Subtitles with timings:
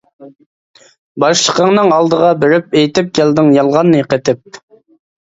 [1.23, 4.59] باشلىقىڭنىڭ ئالدىغا بېرىپ، ئېيتىپ كەلدىڭ يالغاننى قېتىپ.